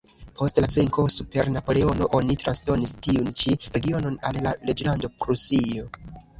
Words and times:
Post 0.37 0.61
la 0.63 0.69
venko 0.75 1.03
super 1.15 1.51
Napoleono 1.57 2.07
oni 2.21 2.37
transdonis 2.45 2.95
tiun 3.09 3.31
ĉi 3.43 3.55
regionon 3.77 4.19
al 4.33 4.43
la 4.49 4.57
reĝlando 4.67 5.15
Prusio. 5.23 5.91